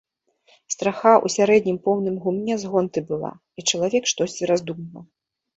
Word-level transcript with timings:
Страха 0.75 1.11
ў 1.17 1.27
сярэднім 1.33 1.77
поўным 1.85 2.17
гумне 2.25 2.57
з 2.63 2.71
гонты 2.73 2.99
была, 3.11 3.31
і 3.61 3.67
чалавек 3.69 4.03
штосьці 4.15 4.43
раздумваў. 4.55 5.03